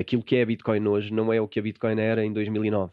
Aquilo 0.00 0.22
que 0.22 0.36
é 0.36 0.42
a 0.42 0.46
Bitcoin 0.46 0.86
hoje 0.88 1.12
não 1.12 1.30
é 1.30 1.40
o 1.40 1.46
que 1.46 1.58
a 1.58 1.62
Bitcoin 1.62 2.00
era 2.00 2.24
em 2.24 2.32
2009. 2.32 2.92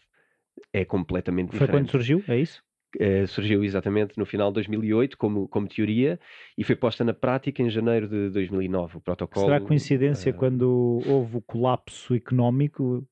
É 0.73 0.83
completamente 0.83 1.51
Foi 1.51 1.59
diferente. 1.59 1.71
quando 1.71 1.91
surgiu, 1.91 2.23
é 2.27 2.37
isso? 2.37 2.61
Uh, 2.95 3.27
surgiu 3.27 3.63
exatamente 3.63 4.17
no 4.17 4.25
final 4.25 4.49
de 4.49 4.55
2008 4.55 5.17
como, 5.17 5.47
como 5.47 5.67
teoria 5.67 6.19
e 6.57 6.63
foi 6.63 6.75
posta 6.75 7.03
na 7.03 7.13
prática 7.13 7.61
em 7.61 7.69
janeiro 7.69 8.07
de 8.07 8.29
2009 8.29 8.97
o 8.97 9.01
protocolo. 9.01 9.45
Será 9.45 9.59
coincidência 9.61 10.31
uh, 10.31 10.35
quando 10.35 11.01
houve 11.05 11.37
o 11.37 11.41
colapso 11.41 12.15
económico? 12.15 13.05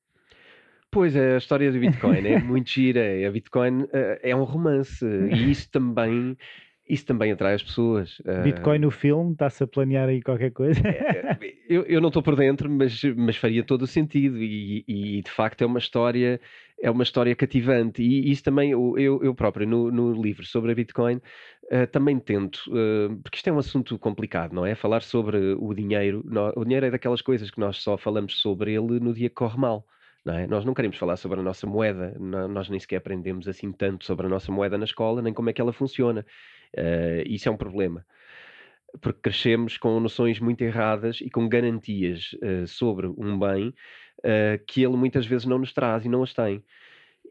Pois 0.91 1.15
é, 1.15 1.35
a 1.35 1.37
história 1.37 1.71
do 1.71 1.79
Bitcoin 1.79 2.25
é 2.25 2.39
muito 2.39 2.69
gira. 2.69 3.01
A 3.27 3.31
Bitcoin 3.31 3.83
uh, 3.83 3.89
é 4.21 4.35
um 4.35 4.43
romance 4.43 5.05
e 5.05 5.51
isso 5.51 5.69
também 5.69 6.37
isso 6.87 7.05
também 7.05 7.31
atrai 7.31 7.55
as 7.55 7.63
pessoas. 7.63 8.21
Bitcoin 8.43 8.79
no 8.79 8.91
filme, 8.91 9.33
está-se 9.33 9.63
a 9.63 9.67
planear 9.67 10.07
aí 10.07 10.21
qualquer 10.21 10.51
coisa? 10.51 10.79
É, 10.87 11.37
eu, 11.67 11.83
eu 11.83 11.99
não 11.99 12.09
estou 12.09 12.21
por 12.21 12.35
dentro, 12.35 12.69
mas, 12.69 13.01
mas 13.15 13.35
faria 13.37 13.63
todo 13.63 13.83
o 13.83 13.87
sentido 13.87 14.37
e, 14.37 14.83
e, 14.87 15.21
de 15.21 15.31
facto 15.31 15.61
é 15.63 15.65
uma 15.65 15.79
história 15.79 16.39
é 16.81 16.91
uma 16.91 17.03
história 17.03 17.33
cativante 17.35 18.03
e 18.03 18.29
isso 18.29 18.43
também 18.43 18.71
eu, 18.71 18.95
eu 18.97 19.33
próprio 19.33 19.65
no, 19.65 19.89
no 19.91 20.21
livro 20.21 20.45
sobre 20.45 20.73
a 20.73 20.75
Bitcoin 20.75 21.21
uh, 21.71 21.87
também 21.91 22.19
tento, 22.19 22.57
uh, 22.67 23.15
porque 23.23 23.37
isto 23.37 23.47
é 23.47 23.53
um 23.53 23.57
assunto 23.57 23.97
complicado, 23.97 24.53
não 24.53 24.65
é? 24.65 24.75
Falar 24.75 25.01
sobre 25.01 25.55
o 25.57 25.73
dinheiro, 25.73 26.23
o 26.55 26.63
dinheiro 26.63 26.85
é 26.85 26.91
daquelas 26.91 27.21
coisas 27.21 27.49
que 27.49 27.59
nós 27.59 27.77
só 27.77 27.97
falamos 27.97 28.39
sobre 28.39 28.73
ele 28.73 28.99
no 28.99 29.13
dia 29.13 29.29
que 29.29 29.35
corre 29.35 29.57
mal. 29.57 29.85
Não 30.23 30.33
é? 30.33 30.47
Nós 30.47 30.65
não 30.65 30.73
queremos 30.73 30.97
falar 30.97 31.17
sobre 31.17 31.39
a 31.39 31.43
nossa 31.43 31.67
moeda, 31.67 32.17
nós 32.19 32.67
nem 32.67 32.79
sequer 32.79 32.95
aprendemos 32.95 33.47
assim 33.47 33.71
tanto 33.71 34.05
sobre 34.05 34.25
a 34.25 34.29
nossa 34.29 34.51
moeda 34.51 34.75
na 34.75 34.85
escola, 34.85 35.21
nem 35.21 35.31
como 35.31 35.51
é 35.51 35.53
que 35.53 35.61
ela 35.61 35.71
funciona. 35.71 36.25
Uh, 36.77 37.23
isso 37.25 37.47
é 37.47 37.51
um 37.51 37.57
problema, 37.57 38.05
porque 39.01 39.19
crescemos 39.21 39.77
com 39.77 39.99
noções 39.99 40.39
muito 40.39 40.61
erradas 40.61 41.21
e 41.21 41.29
com 41.29 41.47
garantias 41.47 42.33
uh, 42.33 42.67
sobre 42.67 43.07
um 43.07 43.39
bem 43.39 43.69
uh, 44.19 44.63
que 44.67 44.83
ele 44.83 44.97
muitas 44.97 45.25
vezes 45.25 45.45
não 45.45 45.57
nos 45.57 45.73
traz 45.73 46.05
e 46.05 46.09
não 46.09 46.23
as 46.23 46.33
tem. 46.33 46.63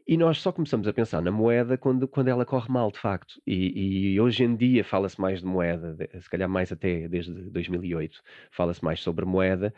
E 0.07 0.17
nós 0.17 0.37
só 0.39 0.51
começamos 0.51 0.87
a 0.87 0.93
pensar 0.93 1.21
na 1.21 1.31
moeda 1.31 1.77
quando, 1.77 2.07
quando 2.07 2.27
ela 2.27 2.45
corre 2.45 2.71
mal, 2.71 2.91
de 2.91 2.99
facto. 2.99 3.41
E, 3.45 4.13
e 4.13 4.21
hoje 4.21 4.43
em 4.43 4.55
dia 4.55 4.83
fala-se 4.83 5.19
mais 5.19 5.39
de 5.39 5.45
moeda, 5.45 5.97
se 6.19 6.29
calhar 6.29 6.47
mais 6.47 6.71
até 6.71 7.07
desde 7.07 7.31
2008, 7.49 8.21
fala-se 8.51 8.83
mais 8.83 8.99
sobre 8.99 9.25
moeda, 9.25 9.73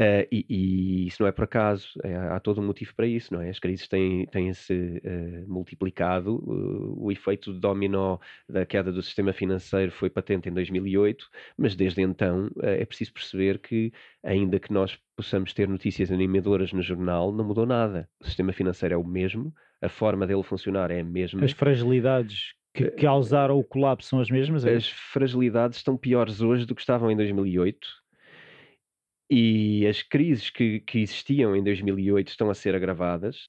Uh, 0.00 0.22
e, 0.30 0.46
e, 0.48 1.06
isso 1.08 1.20
não 1.20 1.28
é 1.28 1.32
por 1.32 1.42
acaso, 1.42 1.88
é, 2.04 2.14
há 2.14 2.38
todo 2.38 2.60
um 2.60 2.64
motivo 2.64 2.94
para 2.94 3.04
isso, 3.04 3.34
não 3.34 3.40
é? 3.40 3.50
As 3.50 3.58
crises 3.58 3.88
têm, 3.88 4.26
têm-se 4.26 4.72
uh, 4.72 5.52
multiplicado, 5.52 6.36
uh, 6.36 7.04
o 7.04 7.10
efeito 7.10 7.52
dominó 7.52 8.18
da 8.48 8.64
queda 8.64 8.92
do 8.92 9.02
sistema 9.02 9.32
financeiro 9.32 9.90
foi 9.90 10.08
patente 10.08 10.48
em 10.48 10.52
2008, 10.52 11.28
mas 11.56 11.74
desde 11.74 12.00
então 12.00 12.48
é 12.62 12.84
preciso 12.84 13.12
perceber 13.12 13.58
que, 13.58 13.92
ainda 14.22 14.60
que 14.60 14.72
nós 14.72 14.96
possamos 15.16 15.52
ter 15.52 15.66
notícias 15.66 16.12
animadoras 16.12 16.72
no 16.72 16.80
jornal, 16.80 17.32
não 17.32 17.44
mudou 17.44 17.66
nada. 17.66 18.08
O 18.20 18.24
sistema 18.24 18.52
financeiro 18.52 18.94
é 18.94 18.96
o 18.96 19.04
mesmo, 19.04 19.52
a 19.82 19.88
forma 19.88 20.28
dele 20.28 20.44
funcionar 20.44 20.92
é 20.92 21.00
a 21.00 21.04
mesma. 21.04 21.44
As 21.44 21.50
fragilidades 21.50 22.54
que 22.72 22.88
causaram 22.92 23.58
o 23.58 23.64
colapso 23.64 24.10
são 24.10 24.20
as 24.20 24.30
mesmas? 24.30 24.64
É? 24.64 24.76
As 24.76 24.88
fragilidades 24.88 25.78
estão 25.78 25.96
piores 25.96 26.40
hoje 26.40 26.64
do 26.64 26.74
que 26.76 26.82
estavam 26.82 27.10
em 27.10 27.16
2008 27.16 27.88
e 29.30 29.86
as 29.86 30.02
crises 30.02 30.50
que, 30.50 30.80
que 30.80 31.00
existiam 31.00 31.54
em 31.56 31.62
2008 31.62 32.28
estão 32.28 32.50
a 32.50 32.54
ser 32.54 32.74
agravadas. 32.74 33.48